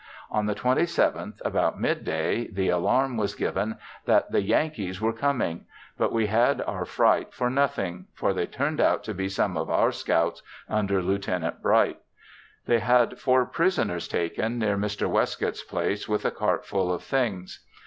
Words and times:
On 0.31 0.47
the 0.47 0.55
27th 0.55 1.35
about 1.45 1.79
midday 1.79 2.47
the 2.47 2.69
alarm 2.69 3.17
was 3.17 3.35
given 3.35 3.77
that 4.05 4.31
"the 4.31 4.41
Yankees 4.41 4.99
were 4.99 5.13
coming" 5.13 5.65
but 5.95 6.11
we 6.11 6.25
had 6.25 6.59
our 6.63 6.85
fright 6.85 7.35
for 7.35 7.51
nothing, 7.51 8.07
for 8.15 8.33
they 8.33 8.47
turned 8.47 8.81
out 8.81 9.03
to 9.03 9.13
be 9.13 9.29
some 9.29 9.55
of 9.55 9.69
our 9.69 9.91
scouts 9.91 10.41
under 10.67 11.03
Lieut. 11.03 11.27
Bright. 11.61 11.99
They 12.65 12.79
had 12.79 13.19
four 13.19 13.45
prisoners 13.45 14.07
taken 14.07 14.57
near 14.57 14.75
Mr. 14.75 15.07
Westcoat's 15.07 15.61
place 15.61 16.09
with 16.09 16.25
a 16.25 16.31
cart 16.31 16.65
full 16.65 16.91
of 16.91 17.03
things. 17.03 17.59